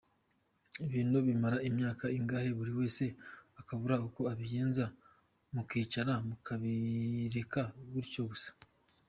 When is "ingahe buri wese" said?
2.17-3.03